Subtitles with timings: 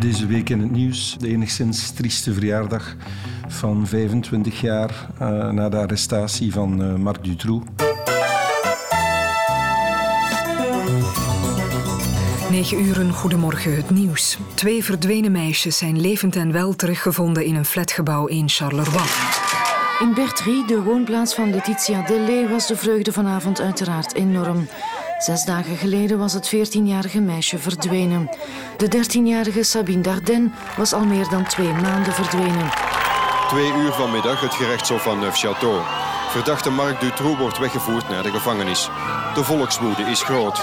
[0.00, 2.96] Deze week in het nieuws de enigszins trieste verjaardag
[3.48, 7.66] van 25 jaar uh, na de arrestatie van uh, Marc Dutroux.
[12.50, 14.38] 9 uur, goedemorgen, het nieuws.
[14.54, 19.08] Twee verdwenen meisjes zijn levend en wel teruggevonden in een flatgebouw in Charleroi.
[20.00, 24.66] In Bertrie, de woonplaats van Letitia Delay, was de vreugde vanavond uiteraard enorm.
[25.20, 28.30] Zes dagen geleden was het 14-jarige meisje verdwenen.
[28.76, 32.70] De 13-jarige Sabine Dardenne was al meer dan twee maanden verdwenen.
[33.48, 35.80] Twee uur vanmiddag het gerechtshof van Neufchâteau.
[36.28, 38.90] Verdachte Marc Dutroux wordt weggevoerd naar de gevangenis.
[39.34, 40.60] De volkswoede is groot.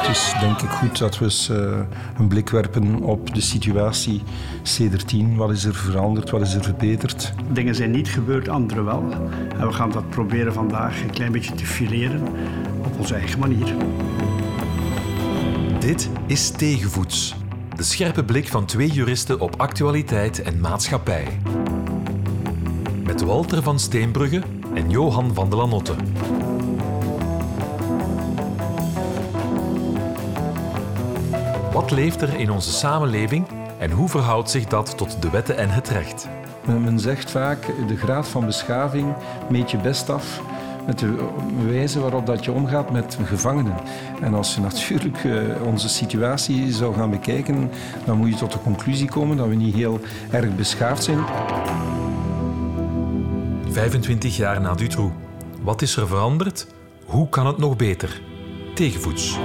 [0.00, 1.78] Het is denk ik goed dat we eens uh,
[2.18, 4.22] een blik werpen op de situatie
[4.64, 5.34] C13.
[5.36, 6.30] Wat is er veranderd?
[6.30, 7.32] Wat is er verbeterd?
[7.52, 9.04] Dingen zijn niet gebeurd, andere wel.
[9.58, 12.22] En we gaan dat proberen vandaag een klein beetje te fileren
[12.84, 13.74] op onze eigen manier.
[15.78, 17.34] Dit is Tegenvoets.
[17.76, 21.26] De scherpe blik van twee juristen op actualiteit en maatschappij.
[23.04, 24.42] Met Walter van Steenbrugge
[24.74, 25.94] en Johan van de Lanotte.
[31.72, 33.46] Wat leeft er in onze samenleving
[33.78, 36.28] en hoe verhoudt zich dat tot de wetten en het recht?
[36.66, 39.14] Men zegt vaak, de graad van beschaving
[39.48, 40.40] meet je best af
[40.86, 41.28] met de
[41.66, 43.74] wijze waarop dat je omgaat met gevangenen.
[44.20, 47.70] En als je natuurlijk uh, onze situatie zou gaan bekijken,
[48.04, 51.24] dan moet je tot de conclusie komen dat we niet heel erg beschaafd zijn.
[53.70, 55.14] 25 jaar na Dutroux.
[55.62, 56.66] Wat is er veranderd?
[57.04, 58.20] Hoe kan het nog beter?
[58.74, 59.38] Tegenvoets.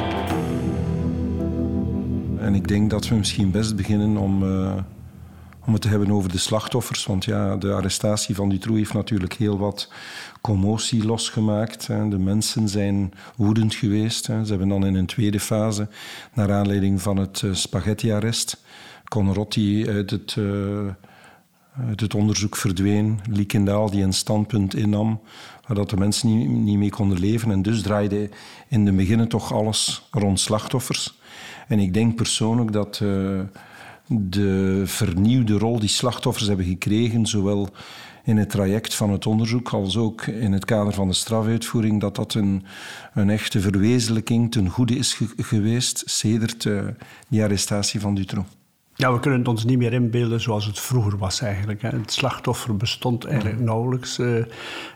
[2.45, 4.73] En ik denk dat we misschien best beginnen om, uh,
[5.65, 7.05] om het te hebben over de slachtoffers.
[7.05, 9.91] Want ja, de arrestatie van Dutroux heeft natuurlijk heel wat
[10.41, 11.87] commotie losgemaakt.
[11.87, 12.09] Hè.
[12.09, 14.27] De mensen zijn woedend geweest.
[14.27, 14.43] Hè.
[14.43, 15.87] Ze hebben dan in een tweede fase,
[16.33, 18.63] naar aanleiding van het uh, spaghetti-arrest,
[19.09, 20.35] Conrotti uit het...
[20.39, 20.89] Uh,
[21.97, 23.19] het onderzoek verdween.
[23.30, 25.21] Liekendaal die een standpunt innam
[25.67, 27.52] waar de mensen niet, niet mee konden leven.
[27.52, 28.30] En dus draaide
[28.67, 31.20] in de beginnen toch alles rond slachtoffers.
[31.67, 33.39] En ik denk persoonlijk dat uh,
[34.08, 37.70] de vernieuwde rol die slachtoffers hebben gekregen, zowel
[38.23, 42.15] in het traject van het onderzoek als ook in het kader van de strafuitvoering, dat
[42.15, 42.64] dat een,
[43.14, 46.81] een echte verwezenlijking ten goede is ge geweest sedert uh,
[47.27, 48.49] die arrestatie van Dutroux.
[48.98, 51.82] Ja, we kunnen het ons niet meer inbeelden zoals het vroeger was eigenlijk.
[51.82, 54.20] Het slachtoffer bestond eigenlijk nauwelijks.
[54.20, 54.45] Uh,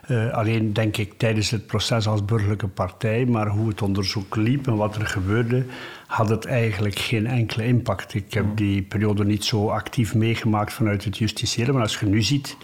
[0.08, 4.68] uh, alleen denk ik tijdens het proces als burgerlijke partij, maar hoe het onderzoek liep
[4.68, 5.66] en wat er gebeurde,
[6.08, 8.14] had het eigenlijk geen enkele impact.
[8.14, 12.22] Ik heb die periode niet zo actief meegemaakt vanuit het justitiële, maar als je nu
[12.22, 12.58] ziet,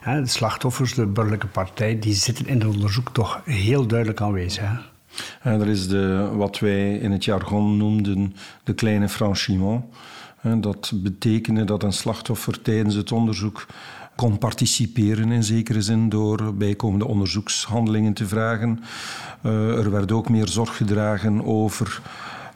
[0.00, 4.62] hè, de slachtoffers, de burgerlijke partij, die zitten in het onderzoek toch heel duidelijk aanwezig.
[4.62, 4.76] Hè?
[5.40, 8.34] En er is de, wat wij in het jargon noemden
[8.64, 9.84] de kleine franchiment.
[10.42, 13.66] Dat betekende dat een slachtoffer tijdens het onderzoek
[14.16, 18.80] kon participeren in zekere zin door bijkomende onderzoekshandelingen te vragen.
[19.42, 22.02] Uh, er werd ook meer zorg gedragen over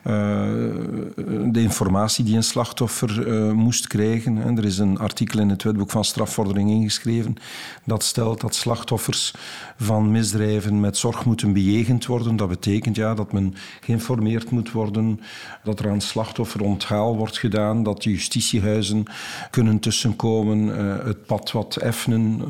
[0.05, 4.43] de informatie die een slachtoffer uh, moest krijgen.
[4.43, 7.37] En er is een artikel in het wetboek van strafvordering ingeschreven
[7.85, 9.35] dat stelt dat slachtoffers
[9.77, 12.37] van misdrijven met zorg moeten bejegend worden.
[12.37, 15.21] Dat betekent ja, dat men geïnformeerd moet worden,
[15.63, 19.05] dat er aan slachtoffer onthaal wordt gedaan, dat de justitiehuizen
[19.51, 22.43] kunnen tussenkomen, uh, het pad wat effenen,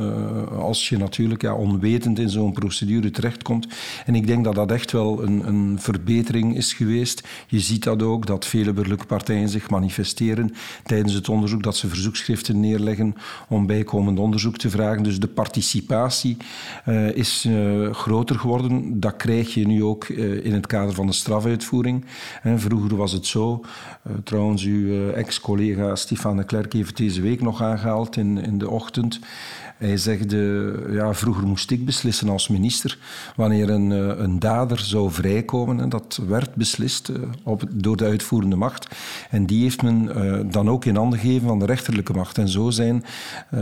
[0.51, 3.67] als je natuurlijk ja, onwetend in zo'n procedure terechtkomt.
[4.07, 7.29] En ik denk dat dat echt wel een, een verbetering is geweest.
[7.47, 11.89] Je ziet dat ook, dat vele burgerlijke partijen zich manifesteren tijdens het onderzoek, dat ze
[11.89, 13.15] verzoekschriften neerleggen
[13.49, 15.03] om bijkomend onderzoek te vragen.
[15.03, 16.37] Dus de participatie
[16.87, 19.01] uh, is uh, groter geworden.
[19.01, 22.05] Dat krijg je nu ook uh, in het kader van de strafuitvoering.
[22.57, 23.65] vroeger was het zo,
[24.25, 29.19] trouwens uw ex-collega Stefan de Klerk heeft deze week nog aangehaald in, in de ochtend.
[29.77, 30.31] Hij zegt,
[30.91, 32.99] ja, vroeger moest ik beslissen als minister
[33.37, 33.91] wanneer een,
[34.23, 35.81] een dader zou vrijkomen.
[35.81, 37.11] En dat werd beslist
[37.43, 38.89] op, door de uitvoerende macht.
[39.31, 42.39] En die heeft men uh, dan ook in handen gegeven van de rechterlijke macht.
[42.39, 43.61] En zo zijn uh,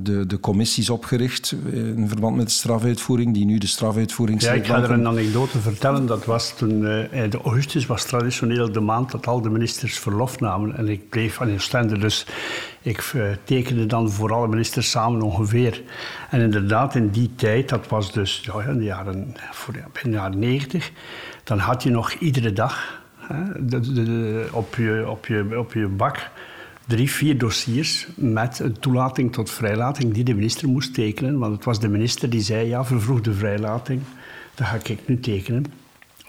[0.00, 4.66] de, de commissies opgericht in verband met de strafuitvoering, die nu de strafuitvoering Ja, ik
[4.66, 6.06] ga er een anekdote vertellen.
[6.06, 10.40] Dat was toen, uh, de augustus was traditioneel de maand dat al de ministers verlof
[10.40, 10.76] namen.
[10.76, 12.26] En ik bleef aan Oostende, dus
[12.82, 15.82] ik tekende dan voor alle ministers samen ongeveer.
[16.30, 20.16] En inderdaad, in die tijd, dat was dus ja, in de jaren, voor, in de
[20.16, 20.92] jaren 90,
[21.44, 23.02] dan had je nog iedere dag
[24.52, 25.26] op, je, op,
[25.56, 26.30] op je bak
[26.86, 31.38] drie, vier dossiers met een toelating tot vrijlating die de minister moest tekenen.
[31.38, 34.00] Want het was de minister die zei, ja, vervroegde vrijlating,
[34.54, 35.64] dat ga ik nu tekenen.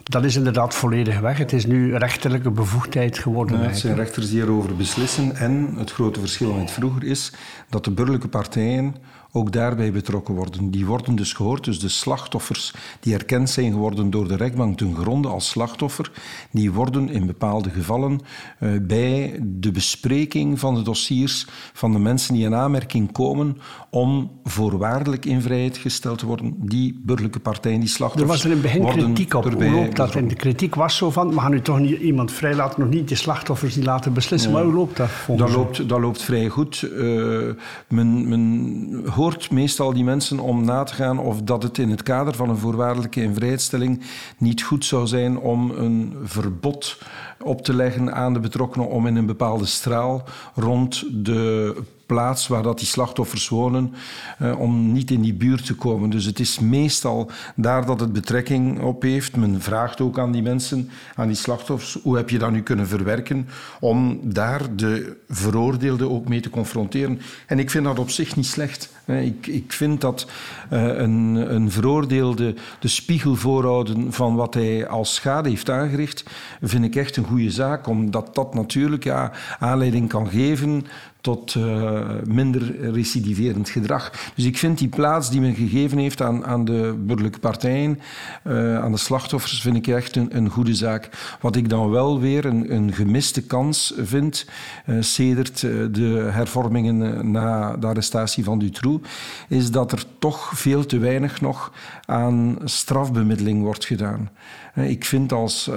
[0.03, 1.37] Dat is inderdaad volledig weg.
[1.37, 3.59] Het is nu rechterlijke bevoegdheid geworden.
[3.59, 5.35] Het zijn rechters die erover beslissen.
[5.35, 7.31] En het grote verschil met vroeger is
[7.69, 8.95] dat de burgerlijke partijen
[9.35, 10.71] ook daarbij betrokken worden.
[10.71, 14.95] Die worden dus gehoord, dus de slachtoffers die erkend zijn geworden door de rechtbank ten
[14.95, 16.11] gronde als slachtoffer,
[16.51, 18.19] die worden in bepaalde gevallen
[18.59, 23.57] uh, bij de bespreking van de dossiers van de mensen die in aanmerking komen
[23.89, 28.43] om voorwaardelijk in vrijheid gesteld te worden, die burgerlijke partijen, die slachtoffers.
[28.43, 29.43] Er was er in het begin kritiek op.
[29.43, 30.15] Hoe loopt dat?
[30.15, 33.09] En de kritiek was zo van, we gaan nu toch niet iemand vrijlaten, nog niet
[33.09, 34.49] de slachtoffers die laten beslissen.
[34.49, 34.55] Ja.
[34.55, 35.09] Maar hoe loopt dat?
[35.27, 36.89] Dat loopt, dat loopt vrij goed.
[36.93, 37.49] Uh,
[37.89, 42.03] men, men hoort meestal die mensen om na te gaan of dat het in het
[42.03, 44.01] kader van een voorwaardelijke invrijheidstelling
[44.37, 46.97] niet goed zou zijn om een verbod
[47.39, 50.23] op te leggen aan de betrokkenen om in een bepaalde straal
[50.55, 53.93] rond de plaats waar dat die slachtoffers wonen,
[54.39, 56.09] eh, om niet in die buurt te komen.
[56.09, 59.35] Dus het is meestal daar dat het betrekking op heeft.
[59.35, 62.87] Men vraagt ook aan die mensen, aan die slachtoffers, hoe heb je dat nu kunnen
[62.87, 63.47] verwerken
[63.79, 67.19] om daar de veroordeelde ook mee te confronteren.
[67.47, 68.93] En ik vind dat op zich niet slecht.
[69.05, 70.27] Ik, ik vind dat
[70.73, 76.23] uh, een, een veroordeelde de spiegel voorhouden van wat hij als schade heeft aangericht,
[76.61, 80.85] vind ik echt een goede zaak, omdat dat natuurlijk ja, aanleiding kan geven
[81.25, 84.11] tot uh, minder recidiverend gedrag.
[84.35, 87.99] Dus ik vind die plaats die men gegeven heeft aan, aan de burgerlijke partijen,
[88.43, 91.09] uh, aan de slachtoffers, vind ik echt een, een, goede zaak.
[91.41, 94.45] Wat ik dan wel weer een, een gemiste kans vind,
[94.85, 94.97] uh,
[95.91, 99.09] de hervormingen na de arrestatie van Dutroux,
[99.49, 101.73] is dat er toch veel te weinig nog
[102.05, 104.29] aan strafbemiddeling wordt gedaan.
[104.75, 105.69] Ik vind als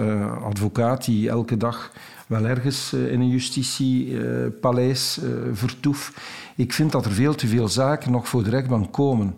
[0.45, 1.93] advocaat die elke dag
[2.29, 6.13] wel ergens eh, in een justitiepaleis eh, vertoef.
[6.57, 9.35] Ik vind dat er veel te veel zaken nog voor de rechtbank komen.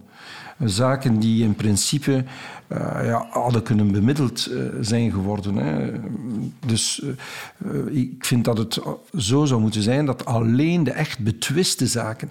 [0.64, 5.56] Zaken die in principe uh, ja, hadden kunnen bemiddeld uh, zijn geworden.
[5.56, 5.92] Hè.
[6.66, 7.02] Dus
[7.58, 8.80] uh, ik vind dat het
[9.16, 12.30] zo zou moeten zijn dat alleen de echt betwiste zaken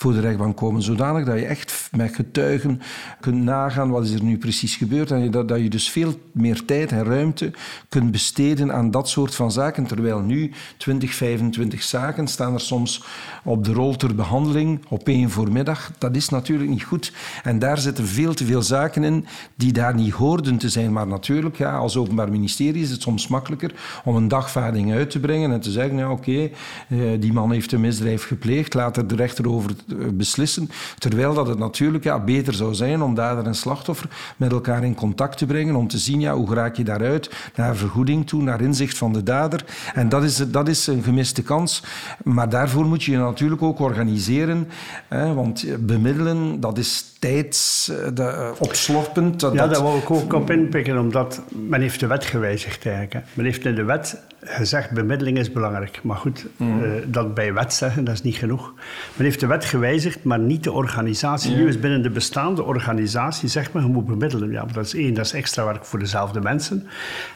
[0.00, 0.82] voor de rechtbank komen.
[0.82, 2.80] Zodanig dat je echt met getuigen
[3.20, 5.10] kunt nagaan wat is er nu precies gebeurd.
[5.10, 7.52] En dat, dat je dus veel meer tijd en ruimte
[7.88, 9.86] kunt besteden aan dat soort van zaken.
[9.86, 13.04] Terwijl nu 20, 25 zaken staan er soms
[13.44, 15.92] op de rol ter behandeling op één voormiddag.
[15.98, 17.12] Dat is natuurlijk niet goed.
[17.42, 20.92] En daar zitten veel te veel zaken in die daar niet hoorden te zijn.
[20.92, 23.74] Maar natuurlijk, ja, als Openbaar Ministerie is het soms makkelijker
[24.04, 26.50] om een dagvaarding uit te brengen en te zeggen, ja, oké,
[26.88, 29.70] eh, die man heeft een misdrijf gepleegd, laat er de rechter over
[30.12, 30.70] beslissen.
[30.98, 34.94] Terwijl dat het natuurlijk ja, beter zou zijn om dader en slachtoffer met elkaar in
[34.94, 38.60] contact te brengen, om te zien ja, hoe raak je daaruit, naar vergoeding toe, naar
[38.60, 39.64] inzicht van de dader.
[39.94, 41.82] En dat is, dat is een gemiste kans.
[42.24, 44.68] Maar daarvoor moet je je natuurlijk ook organiseren.
[45.08, 49.40] Hè, want bemiddelen, dat is tijds uh, opslorpend.
[49.40, 53.26] Dat, ja, daar wil ik ook op inpikken, omdat men heeft de wet gewijzigd eigenlijk.
[53.34, 56.00] Men heeft in de wet gezegd, bemiddeling is belangrijk.
[56.02, 56.82] Maar goed, mm.
[56.82, 58.72] uh, dat bij wet zeggen, dat is niet genoeg.
[59.14, 61.56] Men heeft de wet gewijzigd, maar niet de organisatie.
[61.56, 64.50] Nu is binnen de bestaande organisatie, zegt men, je moet bemiddelen.
[64.50, 66.86] Ja, dat is één, dat is extra werk voor dezelfde mensen.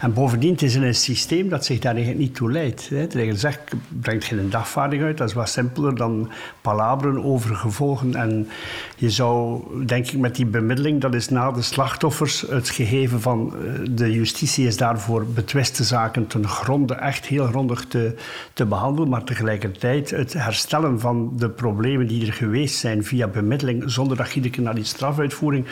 [0.01, 2.89] En bovendien, het is een systeem dat zich daar eigenlijk niet toe leidt.
[2.89, 3.07] Hè.
[3.07, 5.19] De regel zegt, brengt geen dagvaarding uit.
[5.19, 6.31] Dat is wat simpeler dan
[6.61, 8.15] palaberen over gevolgen.
[8.15, 8.49] En
[8.97, 13.55] je zou, denk ik, met die bemiddeling, dat is na de slachtoffers het gegeven van
[13.57, 18.15] uh, de justitie is daarvoor betwiste zaken ten gronde echt heel grondig te,
[18.53, 23.83] te behandelen, maar tegelijkertijd het herstellen van de problemen die er geweest zijn via bemiddeling,
[23.87, 25.67] zonder dat iedere keer naar die strafuitvoering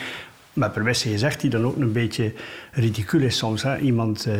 [0.52, 2.32] met permissie gezegd, die dan ook een beetje
[2.73, 3.62] ridicule is soms.
[3.62, 3.78] Hè?
[3.78, 4.35] Iemand uh,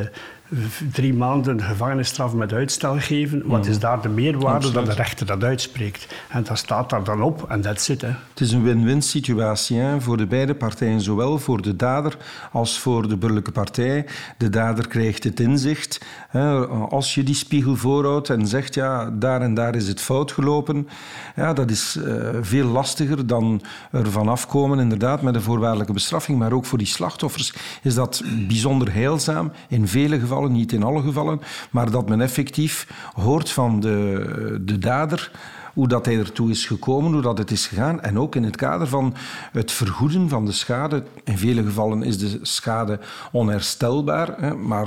[0.92, 3.42] drie maanden gevangenisstraf met uitstel geven.
[3.47, 4.75] Wat is daar de meerwaarde Absoluut.
[4.75, 6.14] dat de rechter dat uitspreekt?
[6.28, 8.00] En dat staat daar dan op en dat zit.
[8.00, 12.16] Het is een win-win situatie hè, voor de beide partijen, zowel voor de dader
[12.52, 14.06] als voor de burgerlijke partij.
[14.38, 16.00] De dader krijgt het inzicht.
[16.28, 20.32] Hè, als je die spiegel voorhoudt en zegt, ja, daar en daar is het fout
[20.32, 20.88] gelopen,
[21.37, 26.38] ja, dat is uh, veel lastiger dan er vanaf komen, inderdaad, met een voorwaardelijke bestraffing.
[26.38, 29.52] Maar ook voor die slachtoffers is dat bijzonder heilzaam.
[29.68, 34.78] In vele gevallen niet in alle gevallen, maar dat men effectief hoort van de, de
[34.78, 35.30] dader
[35.75, 38.00] hoe dat hij ertoe is gekomen, hoe dat het is gegaan.
[38.00, 39.14] En ook in het kader van
[39.52, 41.02] het vergoeden van de schade.
[41.25, 42.99] In vele gevallen is de schade
[43.33, 44.87] onherstelbaar, hè, maar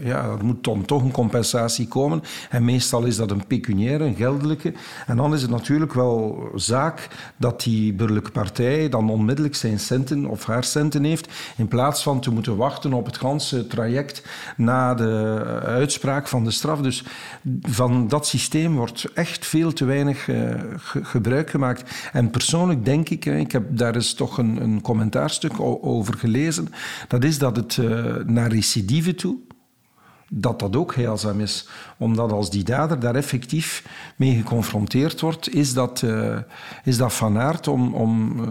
[0.00, 2.22] ja, er moet dan toch een compensatie komen.
[2.50, 4.72] En meestal is dat een pecuniaire, een geldelijke.
[5.06, 10.26] En dan is het natuurlijk wel zaak dat die burgerlijke partij dan onmiddellijk zijn centen
[10.26, 14.22] of haar centen heeft, in plaats van te moeten wachten op het ganse traject
[14.56, 16.80] na de uitspraak van de straf.
[16.80, 17.04] Dus
[17.62, 20.60] van dat systeem wordt echt veel te weinig weinig uh,
[21.02, 22.10] gebruik gemaakt.
[22.12, 26.68] En persoonlijk denk ik, ik heb daar eens toch een, een commentaarstuk over gelezen,
[27.08, 29.36] dat is dat het uh, naar recidive toe
[30.36, 31.68] dat dat ook heilzaam is.
[31.96, 33.84] Omdat als die dader daar effectief
[34.16, 36.36] mee geconfronteerd wordt, is dat, uh,
[36.84, 38.46] is dat van aard om, om uh,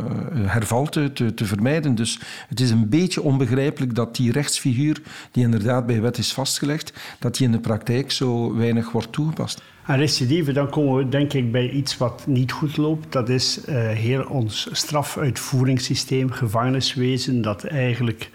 [0.51, 1.95] herval te, te, te, vermijden.
[1.95, 6.93] Dus het is een beetje onbegrijpelijk dat die rechtsfiguur, die inderdaad bij wet is vastgelegd,
[7.19, 9.61] dat die in de praktijk zo weinig wordt toegepast.
[9.85, 13.11] En recidive, dan komen we denk ik bij iets wat niet goed loopt.
[13.11, 18.29] Dat is uh, heel ons strafuitvoeringssysteem, gevangeniswezen, dat eigenlijk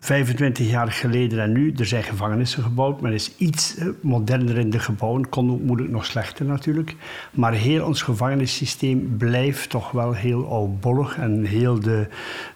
[0.00, 3.00] 25 jaar geleden en nu, er zijn gevangenissen gebouwd.
[3.00, 5.28] Men is iets eh, moderner in de gebouwen.
[5.28, 6.96] Kon ook moeilijk nog slechter natuurlijk.
[7.30, 11.16] Maar heel ons gevangenissysteem blijft toch wel heel oudbollig.
[11.16, 12.06] En heel de,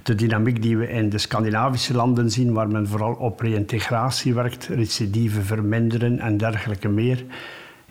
[0.02, 4.66] de dynamiek die we in de Scandinavische landen zien, waar men vooral op reïntegratie werkt,
[4.66, 7.24] recidive verminderen en dergelijke meer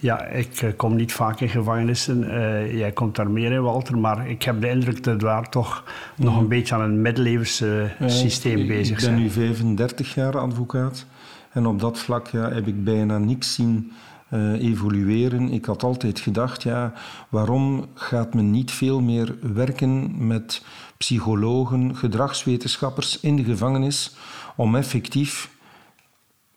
[0.04, 2.24] ja, ik eh, kom niet vaak in gevangenissen.
[2.24, 3.98] Uh, jij komt daar meer in, Walter.
[3.98, 5.84] Maar ik heb de indruk dat we daar toch
[6.16, 9.14] nog een beetje aan een middeleeuwssysteem uh, bezig zijn.
[9.14, 11.06] Ik ben nu 35 jaar advocaat.
[11.52, 13.92] En op dat vlak ja, heb ik bijna niks zien
[14.34, 15.50] uh, evolueren.
[15.50, 16.94] Ik had altijd gedacht, ja,
[17.30, 20.64] waarom gaat men niet veel meer werken met
[20.98, 24.16] psychologen, gedragswetenschappers in de gevangenis
[24.56, 25.50] om effectief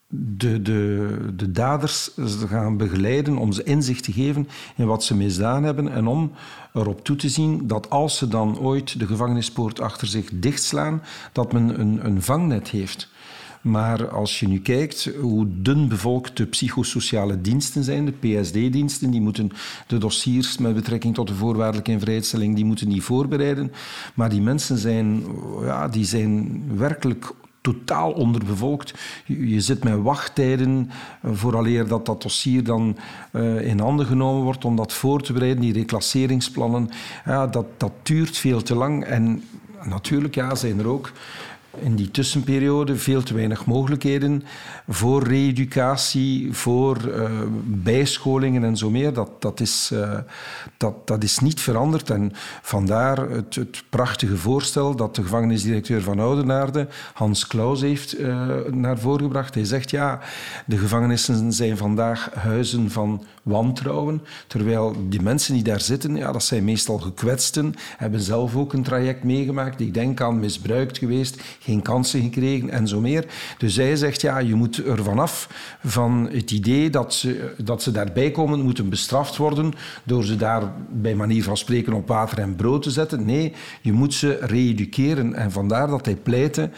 [0.09, 2.11] de, de, de daders
[2.47, 6.31] gaan begeleiden, om ze inzicht te geven in wat ze misdaan hebben en om
[6.73, 11.53] erop toe te zien dat als ze dan ooit de gevangenispoort achter zich dichtslaan, dat
[11.53, 13.09] men een, een vangnet heeft.
[13.61, 19.21] Maar als je nu kijkt hoe dun bevolkt de psychosociale diensten zijn, de PSD-diensten, die
[19.21, 19.51] moeten
[19.87, 23.71] de dossiers met betrekking tot de voorwaardelijke invrijheidstelling, die moeten die voorbereiden.
[24.13, 25.23] Maar die mensen zijn,
[25.61, 27.33] ja, die zijn werkelijk
[27.73, 28.93] totaal onderbevolkt.
[29.25, 30.91] Je, zit met wachttijden
[31.25, 32.97] uh, vooraleer dat dat dossier dan
[33.31, 35.61] uh, in handen genomen wordt om dat voor te bereiden.
[35.61, 36.89] Die reclasseringsplannen,
[37.25, 39.03] ja, dat, dat duurt veel te lang.
[39.03, 39.43] En
[39.83, 41.11] natuurlijk ja, zijn er ook
[41.79, 44.43] in die tussenperiode veel te weinig mogelijkheden
[44.87, 47.29] voor re-educatie, voor uh,
[47.65, 49.13] bijscholingen en zo meer.
[49.13, 50.17] Dat, dat, is, uh,
[50.77, 52.09] dat, dat is niet veranderd.
[52.09, 52.31] En
[52.61, 58.99] vandaar het, het prachtige voorstel dat de gevangenisdirecteur van Oudenaarde, Hans Klaus, heeft uh, naar
[58.99, 59.53] voren gebracht.
[59.53, 60.19] Hij zegt ja,
[60.65, 66.43] de gevangenissen zijn vandaag huizen van wantrouwen, terwijl die mensen die daar zitten, ja, dat
[66.43, 69.79] zijn meestal gekwetsten, hebben zelf ook een traject meegemaakt.
[69.79, 73.25] Ik denk aan misbruikt geweest, geen kansen gekregen en zo meer.
[73.57, 75.49] Dus zij zegt, ja, je moet er vanaf
[75.83, 79.73] van het idee dat ze, dat ze daarbij komen moeten bestraft worden
[80.03, 83.25] door ze daar bij manier van spreken op water en brood te zetten.
[83.25, 85.33] Nee, je moet ze reeduceren.
[85.33, 86.69] En vandaar dat hij pleitte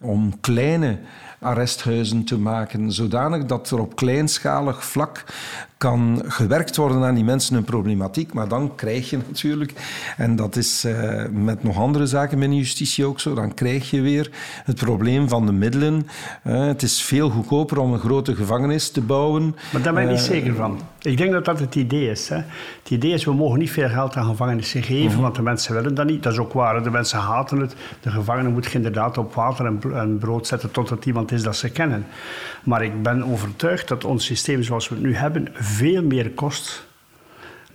[0.00, 0.98] om kleine
[1.38, 5.24] arresthuizen te maken, zodanig dat er op kleinschalig vlak
[5.78, 8.32] kan gewerkt worden aan die mensen hun problematiek.
[8.32, 9.72] Maar dan krijg je natuurlijk,
[10.16, 14.00] en dat is uh, met nog andere zaken binnen justitie ook zo, dan krijg je
[14.00, 14.30] weer
[14.64, 16.06] het probleem van de middelen.
[16.46, 19.56] Uh, het is veel goedkoper om een grote gevangenis te bouwen.
[19.72, 20.80] Maar daar ben ik niet uh, zeker van.
[21.00, 22.28] Ik denk dat dat het idee is.
[22.28, 22.36] Hè.
[22.36, 25.20] Het idee is, we mogen niet veel geld aan gevangenissen geven, -huh.
[25.20, 26.22] want de mensen willen dat niet.
[26.22, 27.74] Dat is ook waar, de mensen haten het.
[28.00, 31.70] De gevangene moet je inderdaad op water en brood zetten totdat iemand is dat ze
[31.70, 32.06] kennen.
[32.62, 36.86] Maar ik ben overtuigd dat ons systeem zoals we het nu hebben veel meer kost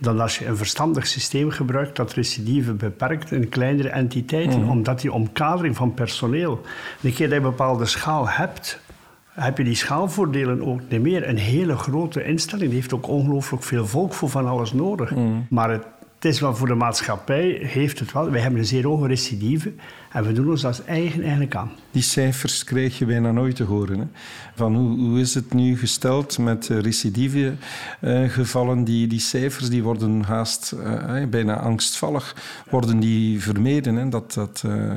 [0.02, 4.70] dan als je een verstandig systeem gebruikt dat recidive beperkt in kleinere entiteiten, mm.
[4.70, 6.60] omdat die omkadering van personeel,
[7.02, 8.80] een keer dat je een bepaalde schaal hebt,
[9.28, 11.28] heb je die schaalvoordelen ook niet meer.
[11.28, 15.14] Een hele grote instelling die heeft ook ongelooflijk veel volk voor van alles nodig.
[15.14, 15.46] Mm.
[15.50, 15.84] Maar het,
[16.14, 18.30] het is wel voor de maatschappij, heeft het wel.
[18.30, 19.72] Wij hebben een zeer hoge recidive
[20.12, 21.70] en we doen ons als eigen eigenlijk aan.
[21.90, 23.98] Die cijfers krijg je bijna nooit te horen.
[23.98, 24.06] Hè?
[24.54, 27.52] Van hoe, hoe is het nu gesteld met recidieve
[28.00, 28.84] uh, gevallen?
[28.84, 32.36] Die, die cijfers die worden haast uh, bijna angstvallig
[32.70, 33.96] worden die vermeden.
[33.96, 34.08] Hè?
[34.08, 34.94] Dat, dat, uh,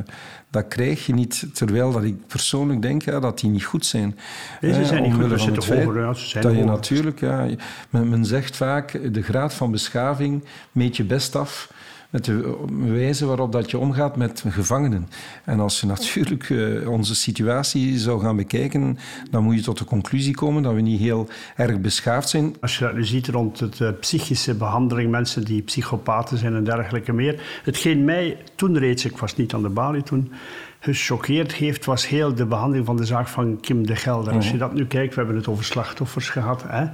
[0.50, 1.48] dat krijg je niet.
[1.54, 4.18] Terwijl dat ik persoonlijk denk ja, dat die niet goed zijn.
[4.62, 6.00] Nee, ze zijn niet goed, hoger.
[6.00, 7.48] Ja, ze zijn dat je natuurlijk, ja,
[7.90, 11.74] men, men zegt vaak, de graad van beschaving meet je best af
[12.16, 15.08] met de wijze waarop dat je omgaat met gevangenen.
[15.44, 18.98] En als je natuurlijk uh, onze situatie zou gaan bekijken,
[19.32, 22.56] dan moet je tot de conclusie komen dat we niet heel erg beschaafd zijn.
[22.62, 26.64] Als je dat nu ziet rond de uh, psychische behandeling, mensen die psychopaten zijn en
[26.64, 27.60] dergelijke meer.
[27.64, 30.32] Hetgeen mij toen reeds, ik was niet aan de balie toen,
[30.80, 34.34] gechoqueerd heeft, was heel de behandeling van de zaak van Kim de Gelder.
[34.34, 36.64] Als je dat nu kijkt, we hebben het over slachtoffers gehad.
[36.68, 36.86] Hè?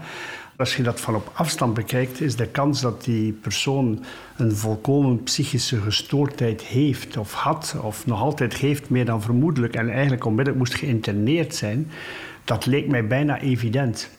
[0.58, 4.04] Als je dat van op afstand bekijkt, is de kans dat die persoon
[4.38, 9.90] een volkomen psychische gestoordheid heeft of had of nog altijd heeft, meer dan vermoedelijk en
[9.90, 11.92] eigenlijk onmiddellijk moest geïnterneerd zijn,
[12.44, 14.10] dat leek mij bijna evident.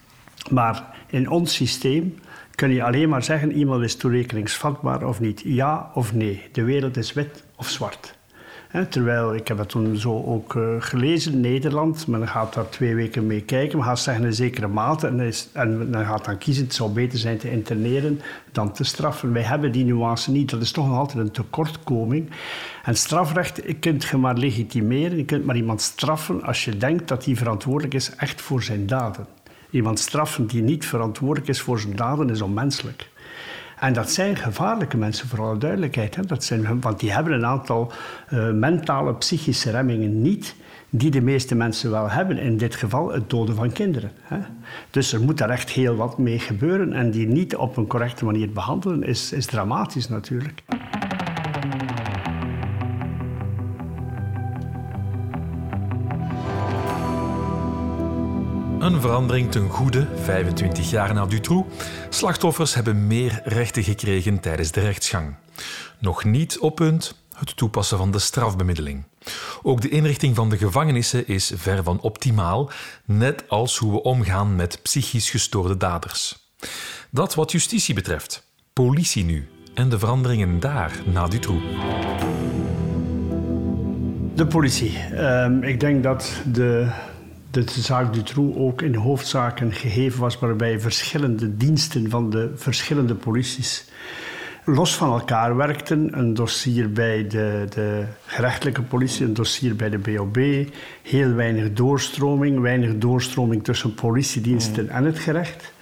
[0.50, 2.18] Maar in ons systeem
[2.54, 5.42] kun je alleen maar zeggen: iemand is toerekeningsvatbaar of niet.
[5.44, 6.48] Ja of nee.
[6.52, 8.20] De wereld is wit of zwart.
[8.88, 12.06] Terwijl, ik heb het toen zo ook uh, gelezen in Nederland.
[12.06, 13.78] Men gaat daar twee weken mee kijken.
[13.78, 15.06] Men gaat zeggen een zekere mate.
[15.06, 18.20] En, is, en men gaat dan kiezen, het zou beter zijn te interneren
[18.52, 19.32] dan te straffen.
[19.32, 20.50] Wij hebben die nuance niet.
[20.50, 22.30] Dat is toch nog altijd een tekortkoming.
[22.84, 25.16] En strafrecht je kunt je maar legitimeren.
[25.16, 28.86] Je kunt maar iemand straffen als je denkt dat hij verantwoordelijk is echt voor zijn
[28.86, 29.26] daden.
[29.70, 33.10] Iemand straffen die niet verantwoordelijk is voor zijn daden is onmenselijk.
[33.82, 36.16] En dat zijn gevaarlijke mensen, voor alle duidelijkheid.
[36.16, 36.22] Hè.
[36.22, 37.92] Dat zijn, want die hebben een aantal
[38.32, 40.54] uh, mentale, psychische remmingen niet
[40.90, 42.38] die de meeste mensen wel hebben.
[42.38, 44.10] In dit geval het doden van kinderen.
[44.20, 44.38] Hè.
[44.90, 46.92] Dus er moet daar echt heel wat mee gebeuren.
[46.92, 50.62] En die niet op een correcte manier behandelen is, is dramatisch natuurlijk.
[58.82, 61.68] Een verandering ten goede, 25 jaar na Dutroux.
[62.08, 65.34] Slachtoffers hebben meer rechten gekregen tijdens de rechtsgang.
[65.98, 69.04] Nog niet op punt het toepassen van de strafbemiddeling.
[69.62, 72.70] Ook de inrichting van de gevangenissen is ver van optimaal,
[73.04, 76.50] net als hoe we omgaan met psychisch gestoorde daders.
[77.10, 78.46] Dat wat justitie betreft.
[78.72, 81.62] Politie nu en de veranderingen daar na Dutroux.
[84.34, 84.98] De politie.
[84.98, 86.90] Ehm, ik denk dat de
[87.52, 93.14] de zaak Dutroux ook in hoofdzaak een gegeven was waarbij verschillende diensten van de verschillende
[93.14, 93.84] polities
[94.64, 96.18] los van elkaar werkten.
[96.18, 100.36] Een dossier bij de, de gerechtelijke politie, een dossier bij de BOB.
[101.02, 105.72] Heel weinig doorstroming, weinig doorstroming tussen politiediensten en het gerecht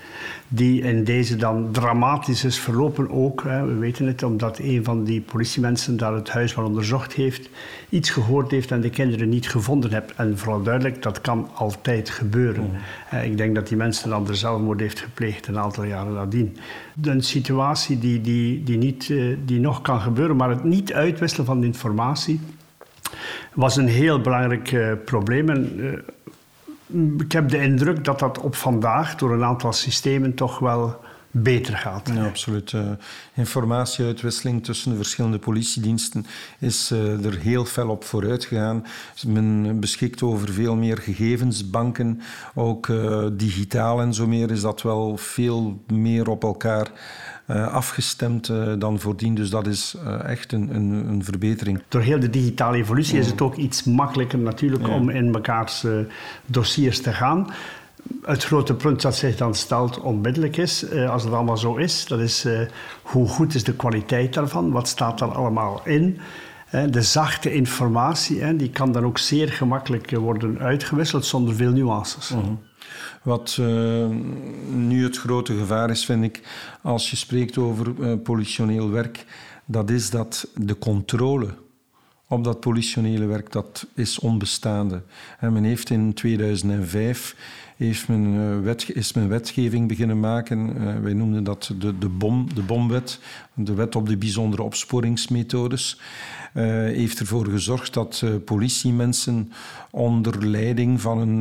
[0.52, 3.42] die in deze dan dramatisch is verlopen ook.
[3.42, 3.66] Hè.
[3.66, 7.48] We weten het, omdat een van die politiemensen daar het huis wel onderzocht heeft,
[7.88, 10.14] iets gehoord heeft en de kinderen niet gevonden heeft.
[10.16, 12.70] En vooral duidelijk, dat kan altijd gebeuren.
[13.10, 13.18] Mm.
[13.18, 16.56] Ik denk dat die mensen dan de zelfmoord heeft gepleegd een aantal jaren nadien.
[17.02, 21.46] Een situatie die, die, die, niet, eh, die nog kan gebeuren, maar het niet uitwisselen
[21.46, 22.40] van informatie
[23.54, 25.48] was een heel belangrijk uh, probleem.
[25.48, 25.92] En, uh,
[27.18, 31.00] ik heb de indruk dat dat op vandaag door een aantal systemen toch wel
[31.30, 32.10] beter gaat.
[32.14, 32.72] Ja, absoluut.
[32.72, 32.90] Uh,
[33.34, 36.26] informatieuitwisseling tussen de verschillende politiediensten
[36.58, 38.86] is uh, er heel fel op vooruit gegaan.
[39.26, 42.20] Men beschikt over veel meer gegevensbanken,
[42.54, 46.90] ook uh, digitaal en zo meer is dat wel veel meer op elkaar
[47.50, 49.34] uh, afgestemd uh, dan voordien.
[49.34, 51.82] Dus dat is uh, echt een, een, een, verbetering.
[51.88, 54.94] Door heel de digitale evolutie is het ook iets makkelijker natuurlijk ja.
[54.94, 55.86] om in mekaars
[56.46, 57.46] dossiers te gaan.
[58.22, 62.20] Het grote punt dat zich dan stelt onmiddellijk is, als het allemaal zo is, dat
[62.20, 62.46] is
[63.02, 64.70] hoe goed is de kwaliteit daarvan?
[64.70, 66.18] Wat staat er allemaal in?
[66.90, 72.28] De zachte informatie, die kan dan ook zeer gemakkelijk worden uitgewisseld zonder veel nuances.
[72.28, 72.44] -huh.
[73.22, 73.60] Wat
[74.70, 76.42] nu het grote gevaar is, vind ik,
[76.82, 79.24] als je spreekt over uh, politioneel werk,
[79.64, 81.48] dat is dat de controle
[82.30, 85.02] op dat politionele werk, dat is onbestaande.
[85.38, 87.36] En men heeft in 2005
[87.86, 90.76] heeft men, uh, wet, is men wetgeving beginnen maken.
[90.76, 93.20] Uh, wij noemden dat de, de, bom, de bomwet,
[93.54, 96.00] de wet op de bijzondere opsporingsmethodes.
[96.54, 99.52] Uh, heeft ervoor gezorgd dat politiemensen
[99.90, 101.40] onder leiding van een,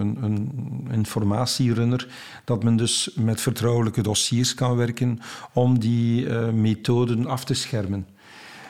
[0.00, 0.50] een, een,
[0.90, 2.08] informatierunner,
[2.44, 5.20] dat men dus met vertrouwelijke dossiers kan werken
[5.52, 8.06] om die methoden af te schermen.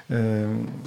[0.06, 0.42] Uh,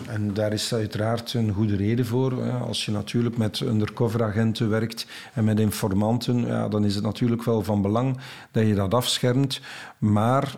[0.07, 2.51] en daar is uiteraard een goede reden voor.
[2.51, 7.63] Als je natuurlijk met undercover-agenten werkt en met informanten, ja, dan is het natuurlijk wel
[7.63, 8.17] van belang
[8.51, 9.61] dat je dat afschermt.
[9.97, 10.55] Maar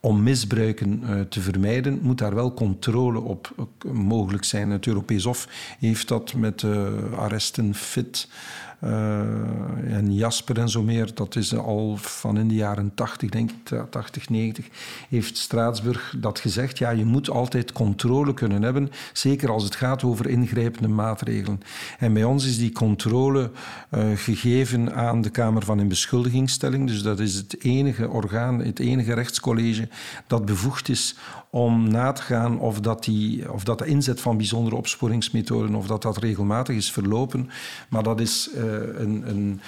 [0.00, 4.70] om misbruiken uh, te vermijden, moet daar wel controle op mogelijk zijn.
[4.70, 8.28] Het Europees Hof heeft dat met uh, arresten fit
[8.84, 13.84] en Jasper en zo meer, dat is al van in de jaren 80, denk ik,
[13.90, 14.68] 80, 90,
[15.08, 16.78] heeft Straatsburg dat gezegd.
[16.78, 21.60] Ja, je moet altijd controle kunnen hebben, zeker als het gaat over ingrijpende maatregelen.
[21.98, 23.50] En bij ons is die controle
[23.94, 26.86] uh, gegeven aan de Kamer van Inbeschuldigingsstelling.
[26.86, 29.88] Dus dat is het enige orgaan, het enige rechtscollege
[30.26, 31.16] dat bevoegd is
[31.50, 35.86] om na te gaan of dat, die, of dat de inzet van bijzondere opsporingsmethoden of
[35.86, 37.50] dat dat regelmatig is verlopen.
[37.88, 39.60] Maar dat is uh, een, een,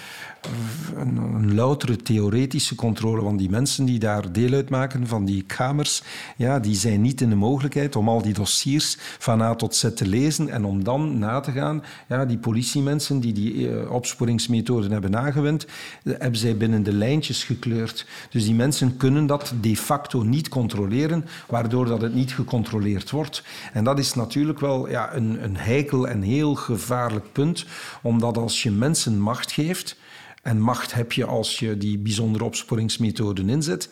[0.96, 3.22] een, een, loutere theoretische controle.
[3.22, 6.02] Want die mensen die daar deel uitmaken van die kamers,
[6.36, 9.94] ja, die zijn niet in de mogelijkheid om al die dossiers van A tot Z
[9.94, 11.82] te lezen en om dan na te gaan.
[12.08, 15.66] Ja, die politiemensen die die uh, opsporingsmethoden hebben aangewend,
[16.02, 18.06] hebben zij binnen de lijntjes gekleurd.
[18.30, 23.42] Dus die mensen kunnen dat de facto niet controleren, waardoor dat het niet gecontroleerd wordt.
[23.72, 27.66] En dat is natuurlijk wel ja, een, een heikel en heel gevaarlijk punt,
[28.02, 29.96] omdat als je mensen macht geeft,
[30.42, 33.88] En macht heb je als je die bijzondere opsporingsmethoden inzet.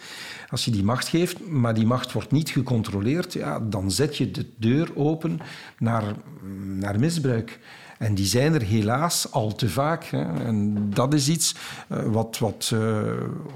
[0.48, 4.30] Als je die macht geeft, maar die macht wordt niet gecontroleerd, ja, dan zet je
[4.30, 5.38] de deur open
[5.78, 6.14] naar,
[6.78, 7.58] naar misbruik.
[8.04, 10.04] En die zijn er helaas al te vaak.
[10.04, 10.44] Hè.
[10.44, 11.54] En dat is iets
[11.88, 12.98] uh, wat, wat uh,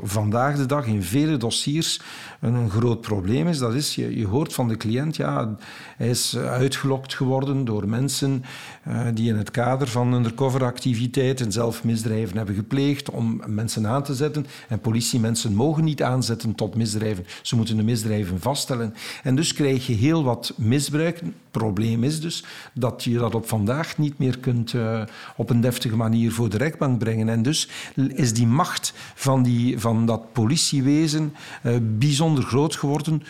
[0.02, 2.00] vandaag de dag in vele dossiers
[2.40, 3.58] een, groot probleem is.
[3.58, 5.56] Dat is, je, je hoort van de cliënt, ja,
[5.96, 8.44] hij is uitgelokt geworden door mensen
[8.88, 14.14] uh, die in het kader van undercoveractiviteiten zelf misdrijven hebben gepleegd om mensen aan te
[14.14, 14.46] zetten.
[14.68, 17.26] En politiemensen mogen niet aanzetten tot misdrijven.
[17.42, 18.94] Ze moeten de misdrijven vaststellen.
[19.22, 21.20] En dus krijg je heel wat misbruik.
[21.20, 25.02] Het probleem is dus dat je dat op vandaag niet meer kunt uh,
[25.36, 27.28] op een deftige manier voor de rechtbank brengen.
[27.28, 33.22] En dus is die macht van, die, van dat politiewezen uh, bijzonder groot geworden.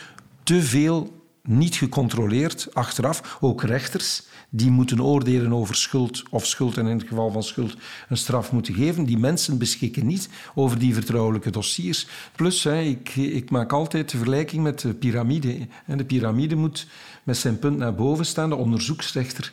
[0.43, 3.39] Te veel niet gecontroleerd achteraf.
[3.41, 7.77] Ook rechters die moeten oordelen over schuld of schuld en in het geval van schuld
[8.09, 9.05] een straf moeten geven.
[9.05, 12.07] Die mensen beschikken niet over die vertrouwelijke dossiers.
[12.37, 15.67] Plus, hè, ik, ik maak altijd de vergelijking met de piramide.
[15.87, 16.87] En de piramide moet
[17.29, 18.49] met zijn punt naar boven staan.
[18.49, 19.53] De onderzoeksrechter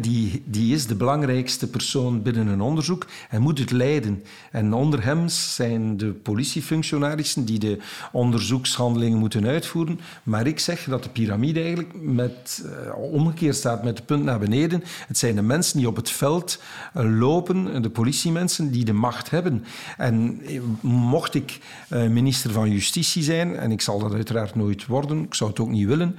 [0.00, 4.22] die, die is de belangrijkste persoon binnen een onderzoek en moet het leiden.
[4.50, 7.78] En onder hem zijn de politiefunctionarissen die de
[8.12, 10.00] onderzoekshandelingen moeten uitvoeren.
[10.22, 14.38] Maar ik zeg dat de piramide eigenlijk met, uh, omgekeerd staat met de punt naar
[14.38, 14.84] beneden.
[15.06, 16.62] Het zijn de mensen die op het veld
[16.96, 19.64] uh, lopen, de politiemensen die de macht hebben.
[19.96, 25.22] En uh, mocht ik minister van Justitie zijn, en ik zal dat uiteraard nooit worden,
[25.22, 26.16] ik zou het ook niet willen,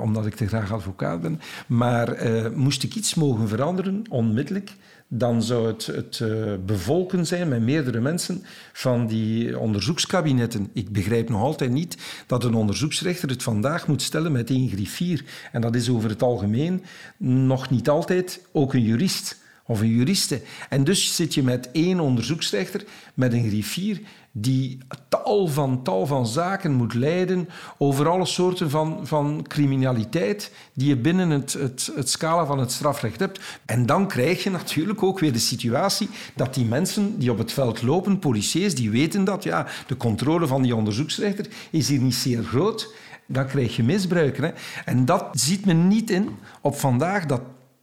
[0.00, 2.16] omdat ik te graag advocaat ben, maar
[2.54, 4.72] moest moest ik iets mogen veranderen, onmiddellijk,
[5.08, 10.70] dan zou het het uh, bevolken zijn met meerdere mensen van die onderzoekskabinetten.
[10.72, 15.24] Ik begrijp nog altijd niet dat een onderzoeksrechter het vandaag moet stellen met één griffier.
[15.52, 16.84] En dat is over het algemeen
[17.16, 20.42] nog niet altijd ook een jurist of een juriste.
[20.68, 24.00] En dus zit je met één onderzoeksrechter, met een griffier,
[24.32, 24.78] die
[25.08, 30.96] tal van, tal van zaken moet leiden over alle soorten van, van criminaliteit die je
[30.96, 33.40] binnen het, het, het scala van het strafrecht hebt.
[33.66, 37.52] En dan krijg je natuurlijk ook weer de situatie dat die mensen die op het
[37.52, 42.14] veld lopen, policiers, die weten dat ja, de controle van die onderzoeksrechter is hier niet
[42.14, 42.94] zeer groot.
[43.26, 44.44] Dan krijg je misbruiken.
[44.44, 44.50] Hè.
[44.84, 46.28] En dat ziet men niet in
[46.60, 47.40] op vandaag dat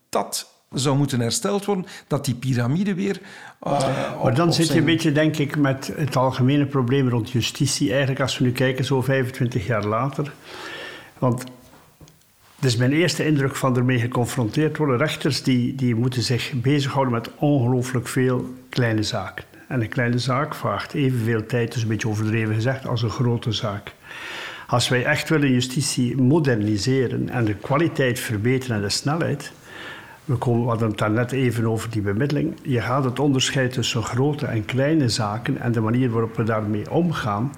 [0.08, 3.20] dat zou moeten hersteld worden, dat die piramide weer.
[3.66, 7.90] Uh, maar dan zit je een beetje, denk ik, met het algemene probleem rond justitie.
[7.90, 10.32] Eigenlijk, als we nu kijken, zo 25 jaar later.
[11.18, 11.44] Want
[12.66, 14.98] is mijn eerste indruk van ermee geconfronteerd worden.
[14.98, 19.44] Rechters die, die moeten zich bezighouden met ongelooflijk veel kleine zaken.
[19.68, 23.52] En een kleine zaak vraagt evenveel tijd, dus een beetje overdreven gezegd, als een grote
[23.52, 23.92] zaak.
[24.66, 29.52] Als wij echt willen justitie moderniseren en de kwaliteit verbeteren en de snelheid,
[30.26, 32.56] we, komen, we hadden het daar net even over die bemiddeling.
[32.62, 36.90] Je gaat het onderscheid tussen grote en kleine zaken en de manier waarop we daarmee
[36.90, 37.52] omgaan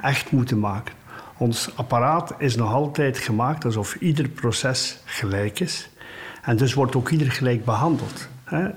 [0.00, 0.94] echt moeten maken.
[1.36, 5.88] Ons apparaat is nog altijd gemaakt alsof ieder proces gelijk is.
[6.42, 8.28] En dus wordt ook ieder gelijk behandeld.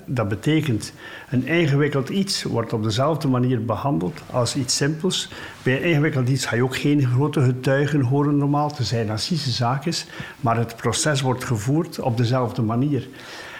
[0.04, 0.92] Dat betekent,
[1.30, 5.32] een ingewikkeld iets wordt op dezelfde manier behandeld als iets simpels.
[5.62, 9.38] Bij een ingewikkeld iets ga je ook geen grote getuigen horen normaal, tenzij het een
[9.38, 10.06] zaak is.
[10.40, 13.08] Maar het proces wordt gevoerd op dezelfde manier.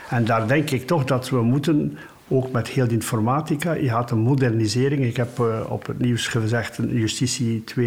[0.09, 3.73] En daar denk ik toch dat we moeten ook met heel de informatica.
[3.73, 5.05] Je had een modernisering.
[5.05, 7.83] Ik heb uh, op het nieuws gezegd een justitie 2.0.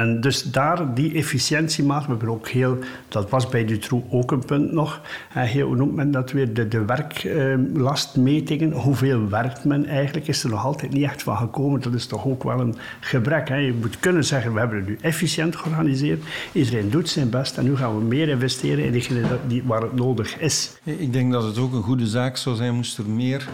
[0.00, 4.44] En dus daar, die efficiëntiemaat, we hebben ook heel, dat was bij Dutroux ook een
[4.44, 5.00] punt nog,
[5.32, 10.50] heel, hoe noemt men dat weer, de, de werklastmetingen, hoeveel werkt men eigenlijk, is er
[10.50, 11.80] nog altijd niet echt van gekomen.
[11.80, 13.48] Dat is toch ook wel een gebrek.
[13.48, 13.56] Hè?
[13.56, 17.64] Je moet kunnen zeggen, we hebben het nu efficiënt georganiseerd, iedereen doet zijn best en
[17.64, 20.78] nu gaan we meer investeren in diegene die, waar het nodig is.
[20.84, 23.48] Ik denk dat het ook een goede zaak zou zijn, moest er meer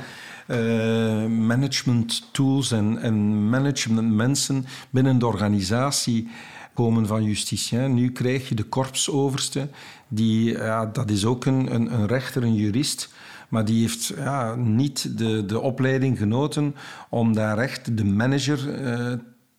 [1.28, 6.28] management tools en, en management mensen binnen de organisatie
[6.74, 7.78] komen van justitie.
[7.78, 9.68] Nu krijg je de korpsoverste,
[10.08, 13.12] die, ja, dat is ook een, een, een rechter, een jurist,
[13.48, 16.74] maar die heeft ja, niet de, de opleiding genoten
[17.08, 19.12] om daar echt de manager uh,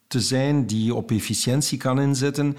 [0.06, 2.56] te zijn die op efficiëntie kan inzetten.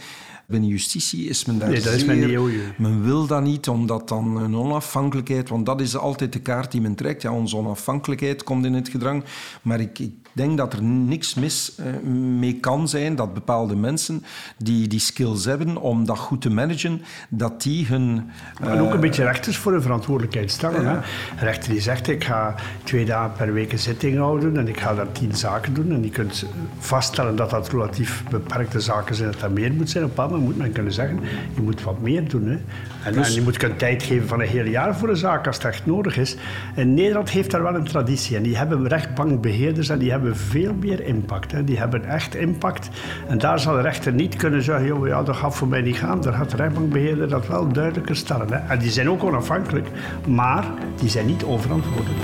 [0.50, 2.00] Binnen justitie is men daar nee, dat zeer...
[2.00, 5.50] Is men, men wil dat niet, omdat dan een onafhankelijkheid...
[5.50, 7.22] Want dat is altijd de kaart die men trekt.
[7.22, 9.24] Ja, onze onafhankelijkheid komt in het gedrang.
[9.62, 12.10] Maar ik, ik denk dat er niks mis uh,
[12.40, 14.24] mee kan zijn dat bepaalde mensen
[14.58, 18.32] die die skills hebben om dat goed te managen, dat die hun...
[18.64, 20.84] Uh, en ook een beetje rechters voor hun verantwoordelijkheid stellen.
[20.84, 21.02] Ja.
[21.36, 21.46] Hè?
[21.46, 24.94] rechter die zegt, ik ga twee dagen per week een zitting houden en ik ga
[24.94, 25.92] daar tien zaken doen.
[25.92, 26.46] En je kunt
[26.80, 30.04] vaststellen dat dat relatief beperkte zaken zijn, dat dat meer moet zijn.
[30.04, 31.20] Op een moment moet men kunnen zeggen,
[31.56, 32.48] je moet wat meer doen.
[32.48, 32.58] Hè?
[33.04, 33.28] En, dus...
[33.28, 35.66] en je moet kunnen tijd geven van een heel jaar voor een zaak als het
[35.66, 36.36] echt nodig is.
[36.76, 38.36] En Nederland heeft daar wel een traditie.
[38.36, 41.52] En die hebben rechtbankbeheerders en die hebben veel meer impact.
[41.52, 41.64] Hè.
[41.64, 42.90] Die hebben echt impact.
[43.28, 45.98] En daar zal de rechter niet kunnen zeggen, joh, ja, dat gaat voor mij niet
[45.98, 46.22] gaan.
[46.22, 48.54] Daar gaat de rechtbankbeheerder dat wel duidelijker stellen.
[48.54, 48.58] Hè.
[48.58, 49.88] En die zijn ook onafhankelijk,
[50.28, 50.66] maar
[51.00, 52.20] die zijn niet onverantwoordelijk.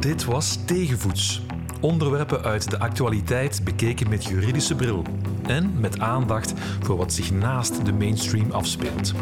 [0.00, 1.42] Dit was Tegenvoets.
[1.80, 5.02] Onderwerpen uit de actualiteit bekeken met juridische bril
[5.46, 9.12] en met aandacht voor wat zich naast de mainstream afspeelt.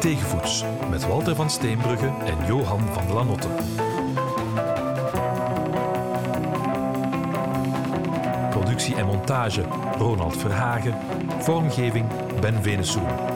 [0.00, 3.48] Tegenvoets met Walter van Steenbrugge en Johan van Lanotte.
[8.50, 9.64] Productie en montage
[9.98, 10.94] Ronald Verhagen.
[11.38, 12.06] Vormgeving
[12.40, 13.35] Ben Venesoen.